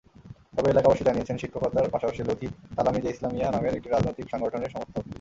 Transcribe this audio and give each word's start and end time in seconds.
তবে 0.55 0.67
এলাকাবাসী 0.69 1.03
জানিয়েছেন, 1.05 1.37
শিক্ষকতার 1.37 1.91
পাশাপাশি 1.93 2.21
লতিফ 2.23 2.51
তালামীযে 2.75 3.09
ইসলামিয়া 3.11 3.47
নামের 3.51 3.77
একটি 3.77 3.89
রাজনৈতিক 3.89 4.27
সংগঠনের 4.29 4.73
সমর্থক। 4.73 5.03